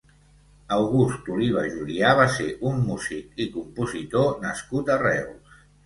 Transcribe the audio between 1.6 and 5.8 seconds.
Julià va ser un músic i compositor nascut a Reus.